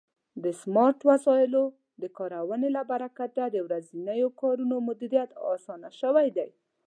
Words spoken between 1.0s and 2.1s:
وسایلو د